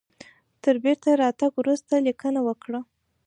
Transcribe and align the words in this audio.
تر 0.63 0.75
بیرته 0.83 1.09
راتګ 1.21 1.51
وروسته 1.57 1.93
لیکنه 2.07 2.39
وکړه. 2.47 2.79